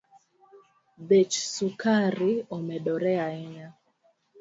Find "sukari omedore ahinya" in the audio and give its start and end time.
1.53-3.67